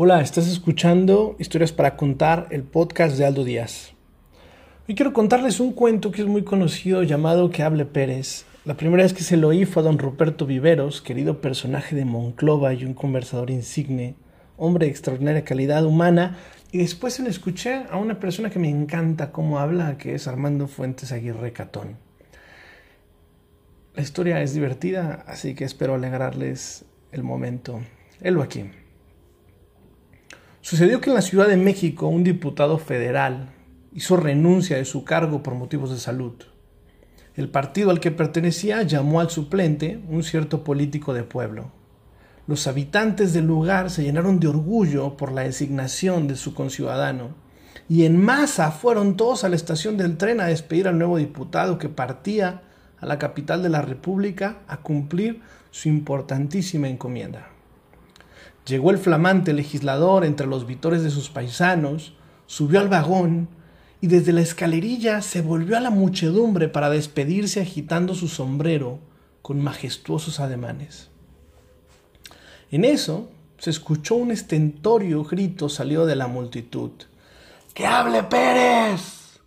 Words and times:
Hola, 0.00 0.20
estás 0.20 0.46
escuchando 0.46 1.34
Historias 1.40 1.72
para 1.72 1.96
Contar, 1.96 2.46
el 2.50 2.62
podcast 2.62 3.18
de 3.18 3.26
Aldo 3.26 3.42
Díaz. 3.42 3.94
Hoy 4.88 4.94
quiero 4.94 5.12
contarles 5.12 5.58
un 5.58 5.72
cuento 5.72 6.12
que 6.12 6.22
es 6.22 6.28
muy 6.28 6.44
conocido 6.44 7.02
llamado 7.02 7.50
Que 7.50 7.64
hable 7.64 7.84
Pérez. 7.84 8.44
La 8.64 8.76
primera 8.76 9.02
vez 9.02 9.12
que 9.12 9.24
se 9.24 9.36
lo 9.36 9.48
oí 9.48 9.64
fue 9.64 9.82
a 9.82 9.86
don 9.86 9.98
Ruperto 9.98 10.46
Viveros, 10.46 11.02
querido 11.02 11.40
personaje 11.40 11.96
de 11.96 12.04
Monclova 12.04 12.72
y 12.74 12.84
un 12.84 12.94
conversador 12.94 13.50
insigne, 13.50 14.14
hombre 14.56 14.86
de 14.86 14.92
extraordinaria 14.92 15.44
calidad 15.44 15.84
humana, 15.84 16.38
y 16.70 16.78
después 16.78 17.14
se 17.14 17.24
lo 17.24 17.28
escuché 17.28 17.82
a 17.90 17.96
una 17.96 18.20
persona 18.20 18.50
que 18.50 18.60
me 18.60 18.70
encanta 18.70 19.32
cómo 19.32 19.58
habla, 19.58 19.98
que 19.98 20.14
es 20.14 20.28
Armando 20.28 20.68
Fuentes 20.68 21.10
Aguirre 21.10 21.52
Catón. 21.52 21.96
La 23.96 24.02
historia 24.02 24.40
es 24.42 24.54
divertida, 24.54 25.24
así 25.26 25.56
que 25.56 25.64
espero 25.64 25.94
alegrarles 25.94 26.84
el 27.10 27.24
momento. 27.24 27.80
Helo 28.20 28.42
aquí. 28.42 28.70
Sucedió 30.68 31.00
que 31.00 31.08
en 31.08 31.14
la 31.14 31.22
Ciudad 31.22 31.48
de 31.48 31.56
México 31.56 32.08
un 32.08 32.24
diputado 32.24 32.76
federal 32.76 33.48
hizo 33.94 34.18
renuncia 34.18 34.76
de 34.76 34.84
su 34.84 35.02
cargo 35.02 35.42
por 35.42 35.54
motivos 35.54 35.90
de 35.90 35.96
salud. 35.96 36.34
El 37.36 37.48
partido 37.48 37.88
al 37.88 38.00
que 38.00 38.10
pertenecía 38.10 38.82
llamó 38.82 39.20
al 39.20 39.30
suplente, 39.30 39.98
un 40.10 40.22
cierto 40.22 40.64
político 40.64 41.14
de 41.14 41.22
pueblo. 41.22 41.72
Los 42.46 42.66
habitantes 42.66 43.32
del 43.32 43.46
lugar 43.46 43.88
se 43.88 44.02
llenaron 44.02 44.40
de 44.40 44.48
orgullo 44.48 45.16
por 45.16 45.32
la 45.32 45.40
designación 45.40 46.28
de 46.28 46.36
su 46.36 46.52
conciudadano, 46.52 47.30
y 47.88 48.04
en 48.04 48.22
masa 48.22 48.70
fueron 48.70 49.16
todos 49.16 49.44
a 49.44 49.48
la 49.48 49.56
estación 49.56 49.96
del 49.96 50.18
tren 50.18 50.38
a 50.38 50.48
despedir 50.48 50.86
al 50.86 50.98
nuevo 50.98 51.16
diputado 51.16 51.78
que 51.78 51.88
partía 51.88 52.60
a 53.00 53.06
la 53.06 53.18
capital 53.18 53.62
de 53.62 53.70
la 53.70 53.80
República 53.80 54.58
a 54.68 54.82
cumplir 54.82 55.40
su 55.70 55.88
importantísima 55.88 56.90
encomienda. 56.90 57.52
Llegó 58.68 58.90
el 58.90 58.98
flamante 58.98 59.54
legislador 59.54 60.26
entre 60.26 60.46
los 60.46 60.66
vitores 60.66 61.02
de 61.02 61.08
sus 61.08 61.30
paisanos, 61.30 62.12
subió 62.46 62.80
al 62.80 62.88
vagón 62.88 63.48
y 64.02 64.08
desde 64.08 64.34
la 64.34 64.42
escalerilla 64.42 65.22
se 65.22 65.40
volvió 65.40 65.78
a 65.78 65.80
la 65.80 65.88
muchedumbre 65.88 66.68
para 66.68 66.90
despedirse 66.90 67.62
agitando 67.62 68.14
su 68.14 68.28
sombrero 68.28 68.98
con 69.40 69.62
majestuosos 69.62 70.38
ademanes. 70.38 71.08
En 72.70 72.84
eso 72.84 73.30
se 73.56 73.70
escuchó 73.70 74.16
un 74.16 74.32
estentorio 74.32 75.24
grito 75.24 75.70
salió 75.70 76.04
de 76.04 76.16
la 76.16 76.26
multitud. 76.26 76.90
¡Que 77.72 77.86
hable 77.86 78.22
Pérez! 78.24 79.40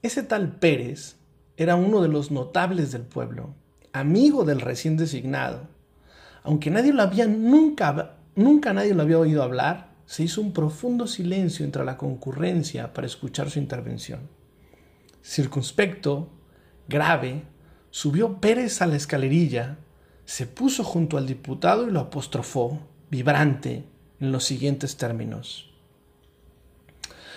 Ese 0.00 0.22
tal 0.22 0.56
Pérez 0.56 1.16
era 1.58 1.76
uno 1.76 2.00
de 2.00 2.08
los 2.08 2.30
notables 2.30 2.90
del 2.90 3.02
pueblo, 3.02 3.54
amigo 3.92 4.44
del 4.44 4.62
recién 4.62 4.96
designado. 4.96 5.68
Aunque 6.42 6.70
nadie 6.70 6.94
lo 6.94 7.02
había 7.02 7.26
nunca 7.26 8.16
Nunca 8.40 8.72
nadie 8.72 8.94
lo 8.94 9.02
había 9.02 9.18
oído 9.18 9.42
hablar. 9.42 9.90
Se 10.06 10.22
hizo 10.22 10.40
un 10.40 10.54
profundo 10.54 11.06
silencio 11.06 11.62
entre 11.62 11.84
la 11.84 11.98
concurrencia 11.98 12.94
para 12.94 13.06
escuchar 13.06 13.50
su 13.50 13.58
intervención. 13.58 14.30
Circunspecto, 15.22 16.30
grave, 16.88 17.42
subió 17.90 18.40
Pérez 18.40 18.80
a 18.80 18.86
la 18.86 18.96
escalerilla, 18.96 19.76
se 20.24 20.46
puso 20.46 20.84
junto 20.84 21.18
al 21.18 21.26
diputado 21.26 21.86
y 21.86 21.90
lo 21.90 22.00
apostrofó, 22.00 22.80
vibrante, 23.10 23.84
en 24.20 24.32
los 24.32 24.44
siguientes 24.44 24.96
términos. 24.96 25.70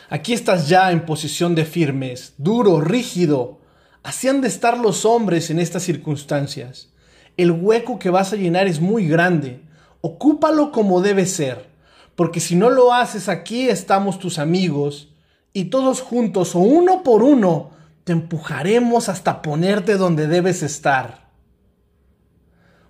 Aquí 0.08 0.32
estás 0.32 0.70
ya 0.70 0.90
en 0.94 1.06
posición 1.06 1.54
de 1.54 1.66
firmes, 1.66 2.34
duro, 2.38 2.80
rígido. 2.80 3.60
Así 4.04 4.30
han 4.30 4.40
de 4.40 4.48
estar 4.48 4.78
los 4.78 5.04
hombres 5.04 5.50
en 5.50 5.60
estas 5.60 5.84
circunstancias. 5.84 6.94
El 7.36 7.52
hueco 7.52 8.00
que 8.00 8.10
vas 8.10 8.32
a 8.32 8.38
llenar 8.38 8.68
es 8.68 8.80
muy 8.80 9.06
grande 9.06 9.73
ocúpalo 10.06 10.74
como 10.74 11.00
debe 11.00 11.26
ser, 11.26 11.70
porque 12.18 12.42
si 12.42 12.58
no 12.58 12.70
lo 12.70 12.94
haces 12.94 13.30
aquí 13.30 13.70
estamos 13.70 14.20
tus 14.20 14.38
amigos, 14.38 15.16
y 15.54 15.66
todos 15.66 16.02
juntos 16.02 16.56
o 16.56 16.60
uno 16.60 17.04
por 17.04 17.24
uno 17.24 17.72
te 18.04 18.12
empujaremos 18.12 19.08
hasta 19.08 19.42
ponerte 19.42 19.96
donde 19.96 20.28
debes 20.28 20.62
estar. 20.62 21.30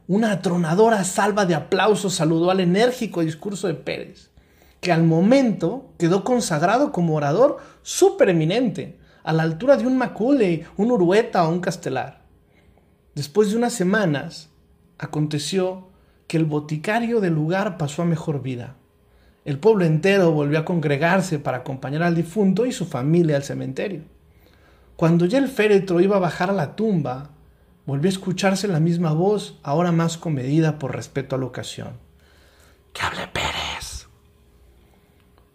Una 0.08 0.32
atronadora 0.32 1.04
salva 1.04 1.46
de 1.46 1.54
aplausos 1.54 2.16
saludó 2.16 2.50
al 2.50 2.62
enérgico 2.62 3.22
discurso 3.22 3.68
de 3.68 3.76
Pérez, 3.76 4.32
que 4.82 4.92
al 4.92 5.04
momento 5.04 5.94
quedó 6.00 6.24
consagrado 6.24 6.92
como 6.92 7.16
orador 7.16 7.58
supereminente, 7.84 9.00
a 9.24 9.34
la 9.34 9.44
altura 9.44 9.78
de 9.78 9.86
un 9.86 9.98
Macaulay, 10.00 10.66
un 10.78 10.90
Urueta 10.90 11.48
o 11.48 11.52
un 11.52 11.60
Castelar. 11.60 12.24
Después 13.14 13.52
de 13.52 13.58
unas 13.58 13.74
semanas, 13.74 14.50
aconteció 14.98 15.93
que 16.34 16.38
el 16.40 16.46
boticario 16.46 17.22
del 17.22 17.36
lugar 17.36 17.78
pasó 17.78 18.02
a 18.02 18.06
mejor 18.06 18.42
vida. 18.42 18.76
El 19.46 19.60
pueblo 19.60 19.86
entero 19.86 20.32
volvió 20.32 20.58
a 20.58 20.66
congregarse 20.66 21.38
para 21.38 21.58
acompañar 21.58 22.02
al 22.02 22.16
difunto 22.16 22.66
y 22.66 22.72
su 22.72 22.88
familia 22.88 23.36
al 23.36 23.44
cementerio. 23.44 24.02
Cuando 24.96 25.28
ya 25.28 25.38
el 25.38 25.48
féretro 25.48 26.02
iba 26.02 26.16
a 26.16 26.20
bajar 26.20 26.50
a 26.50 26.54
la 26.54 26.76
tumba, 26.76 27.30
volvió 27.86 28.08
a 28.08 28.14
escucharse 28.14 28.68
la 28.68 28.80
misma 28.80 29.14
voz, 29.14 29.60
ahora 29.62 29.92
más 29.92 30.18
comedida 30.18 30.80
por 30.80 30.96
respeto 30.96 31.36
a 31.36 31.38
la 31.38 31.46
ocasión. 31.46 32.00
¡Que 32.94 33.04
hable 33.04 33.28
Pérez! 33.28 34.08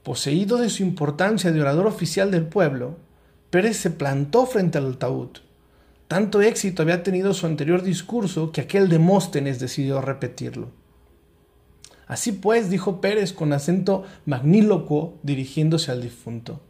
Poseído 0.05 0.59
de 0.59 0.71
su 0.71 0.85
importancia 0.85 1.51
de 1.51 1.61
orador 1.61 1.89
oficial 1.89 2.31
del 2.31 2.47
pueblo, 2.47 2.99
Pérez 3.51 3.79
se 3.79 3.91
plantó 3.91 4.47
frente 4.47 4.79
al 4.79 4.93
ataúd 4.93 5.39
tanto 6.09 6.41
éxito 6.41 6.83
había 6.83 7.03
tenido 7.03 7.35
su 7.35 7.47
anterior 7.47 7.83
discurso 7.83 8.51
que 8.51 8.63
aquel 8.63 8.89
Demóstenes 8.89 9.61
decidió 9.61 10.01
repetirlo. 10.01 10.71
Así 12.07 12.33
pues, 12.33 12.71
dijo 12.71 13.03
Pérez 13.03 13.35
con 13.35 13.53
acento 13.53 14.05
magnílocuo 14.25 15.19
dirigiéndose 15.23 15.93
al 15.93 16.01
difunto. 16.01 16.63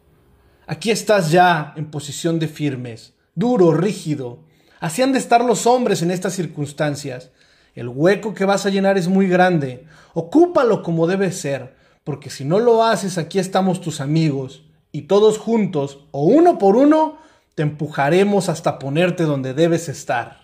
Aquí 0.67 0.91
estás 0.91 1.31
ya 1.31 1.73
en 1.77 1.87
posición 1.87 2.41
de 2.41 2.49
firmes, 2.49 3.15
duro, 3.37 3.73
rígido. 3.73 4.41
Así 4.81 5.01
han 5.01 5.13
de 5.13 5.19
estar 5.19 5.45
los 5.45 5.67
hombres 5.67 6.03
en 6.03 6.11
estas 6.11 6.35
circunstancias. 6.35 7.31
El 7.77 7.89
hueco 7.89 8.35
que 8.35 8.45
vas 8.45 8.67
a 8.67 8.71
llenar 8.71 8.99
es 8.99 9.07
muy 9.07 9.29
grande. 9.29 9.87
Ocúpalo 10.13 10.83
como 10.83 11.07
debe 11.07 11.31
ser, 11.31 11.77
porque 12.03 12.29
si 12.29 12.45
no 12.45 12.59
lo 12.59 12.83
haces, 12.83 13.17
aquí 13.17 13.39
estamos 13.39 13.81
tus 13.81 14.01
amigos, 14.01 14.65
y 14.91 15.03
todos 15.03 15.39
juntos, 15.39 16.01
o 16.11 16.25
uno 16.25 16.59
por 16.59 16.75
uno, 16.75 17.19
te 17.59 17.63
empujaremos 17.63 18.49
hasta 18.49 18.79
ponerte 18.79 19.25
donde 19.25 19.53
debes 19.53 19.89
estar. 19.89 20.43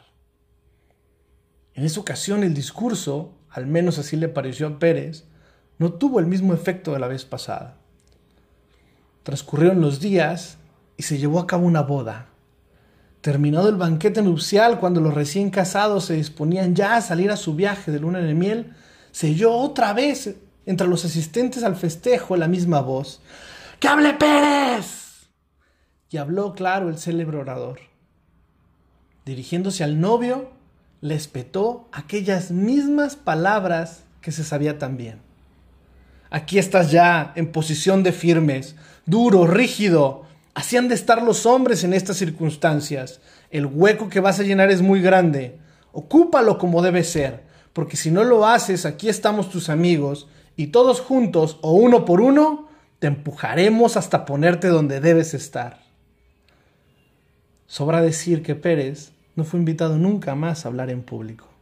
En 1.74 1.84
esa 1.84 2.00
ocasión 2.00 2.42
el 2.42 2.54
discurso, 2.54 3.30
al 3.50 3.68
menos 3.68 4.00
así 4.00 4.16
le 4.16 4.26
pareció 4.26 4.66
a 4.66 4.78
Pérez, 4.80 5.22
no 5.78 5.92
tuvo 5.92 6.18
el 6.18 6.26
mismo 6.26 6.54
efecto 6.54 6.92
de 6.92 6.98
la 6.98 7.06
vez 7.06 7.24
pasada. 7.24 7.76
Transcurrieron 9.22 9.80
los 9.80 10.00
días 10.00 10.58
y 10.96 11.04
se 11.04 11.18
llevó 11.18 11.38
a 11.38 11.46
cabo 11.46 11.68
una 11.68 11.82
boda. 11.82 12.30
Terminado 13.20 13.68
el 13.68 13.76
banquete 13.76 14.20
nupcial, 14.20 14.80
cuando 14.80 15.00
los 15.00 15.14
recién 15.14 15.50
casados 15.50 16.06
se 16.06 16.14
disponían 16.14 16.74
ya 16.74 16.96
a 16.96 17.00
salir 17.00 17.30
a 17.30 17.36
su 17.36 17.54
viaje 17.54 17.92
de 17.92 18.00
luna 18.00 18.18
de 18.18 18.34
miel, 18.34 18.72
se 19.12 19.30
oyó 19.30 19.52
otra 19.52 19.92
vez 19.92 20.34
entre 20.66 20.88
los 20.88 21.04
asistentes 21.04 21.62
al 21.62 21.76
festejo 21.76 22.36
la 22.36 22.48
misma 22.48 22.80
voz. 22.80 23.22
¡Que 23.78 23.86
hable 23.86 24.14
Pérez! 24.14 25.03
Y 26.14 26.16
habló 26.16 26.54
claro 26.54 26.88
el 26.88 26.96
célebre 26.96 27.38
orador. 27.38 27.80
Dirigiéndose 29.26 29.82
al 29.82 30.00
novio, 30.00 30.48
le 31.00 31.16
espetó 31.16 31.88
aquellas 31.90 32.52
mismas 32.52 33.16
palabras 33.16 34.04
que 34.20 34.30
se 34.30 34.44
sabía 34.44 34.78
también. 34.78 35.18
Aquí 36.30 36.60
estás 36.60 36.92
ya 36.92 37.32
en 37.34 37.50
posición 37.50 38.04
de 38.04 38.12
firmes, 38.12 38.76
duro, 39.06 39.48
rígido. 39.48 40.22
Así 40.54 40.76
han 40.76 40.86
de 40.86 40.94
estar 40.94 41.20
los 41.20 41.46
hombres 41.46 41.82
en 41.82 41.92
estas 41.92 42.16
circunstancias. 42.16 43.20
El 43.50 43.66
hueco 43.66 44.08
que 44.08 44.20
vas 44.20 44.38
a 44.38 44.44
llenar 44.44 44.70
es 44.70 44.82
muy 44.82 45.02
grande. 45.02 45.58
Ocúpalo 45.90 46.58
como 46.58 46.80
debe 46.80 47.02
ser, 47.02 47.42
porque 47.72 47.96
si 47.96 48.12
no 48.12 48.22
lo 48.22 48.46
haces, 48.46 48.86
aquí 48.86 49.08
estamos 49.08 49.50
tus 49.50 49.68
amigos, 49.68 50.28
y 50.54 50.68
todos 50.68 51.00
juntos 51.00 51.58
o 51.60 51.72
uno 51.72 52.04
por 52.04 52.20
uno, 52.20 52.68
te 53.00 53.08
empujaremos 53.08 53.96
hasta 53.96 54.24
ponerte 54.24 54.68
donde 54.68 55.00
debes 55.00 55.34
estar. 55.34 55.83
Sobra 57.66 58.02
decir 58.02 58.42
que 58.42 58.54
Pérez 58.54 59.12
no 59.36 59.44
fue 59.44 59.58
invitado 59.58 59.98
nunca 59.98 60.34
más 60.34 60.64
a 60.64 60.68
hablar 60.68 60.90
en 60.90 61.02
público. 61.02 61.53